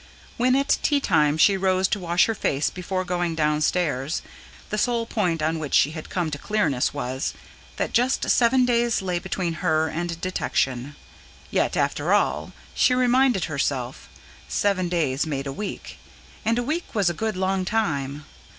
[0.35, 4.23] When, at tea time, she rose to wash her face before going downstairs,
[4.71, 7.35] the sole point on which she had come to clearness was,
[7.75, 10.95] that just seven days lay between her and detection.
[11.51, 14.09] Yet after all, she reminded herself,
[14.47, 15.99] seven days made a week,
[16.43, 18.25] and a week was a good long time.